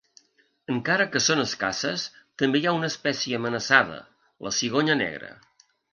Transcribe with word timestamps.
Encara 0.75 1.05
que 1.15 1.19
són 1.25 1.41
escasses, 1.43 2.05
també 2.43 2.61
hi 2.63 2.67
ha 2.69 2.73
una 2.79 2.89
espècie 2.95 3.41
amenaçada, 3.41 4.01
la 4.47 4.55
cigonya 4.63 4.97
negra. 5.07 5.31